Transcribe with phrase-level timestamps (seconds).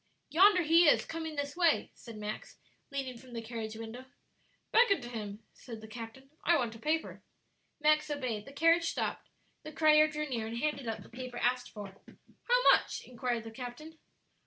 [0.31, 2.57] "Yonder he is, coming this way," said Max,
[2.89, 4.05] leaning from the carriage window.
[4.71, 7.21] "Beckon to him," said the captain; "I want a paper."
[7.79, 9.29] Max obeyed; the carriage stopped,
[9.61, 11.89] the crier drew near and handed up the paper asked for.
[12.45, 13.99] "How much?" inquired the captain.